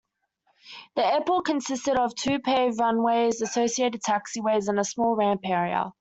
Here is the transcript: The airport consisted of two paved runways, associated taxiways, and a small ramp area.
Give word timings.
The 0.95 1.05
airport 1.05 1.45
consisted 1.45 1.95
of 1.95 2.15
two 2.15 2.39
paved 2.39 2.79
runways, 2.79 3.39
associated 3.43 4.01
taxiways, 4.01 4.67
and 4.67 4.79
a 4.79 4.83
small 4.83 5.15
ramp 5.15 5.41
area. 5.43 5.93